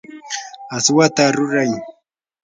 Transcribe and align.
aswata 0.75 1.23
ruray. 1.35 1.71